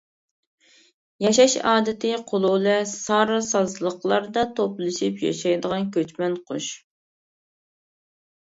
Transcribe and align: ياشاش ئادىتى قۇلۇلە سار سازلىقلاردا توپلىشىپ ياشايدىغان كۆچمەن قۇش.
ياشاش 1.25 1.57
ئادىتى 1.71 2.13
قۇلۇلە 2.31 2.73
سار 2.93 3.33
سازلىقلاردا 3.49 4.47
توپلىشىپ 4.61 5.23
ياشايدىغان 5.27 5.87
كۆچمەن 5.99 6.41
قۇش. 6.49 6.75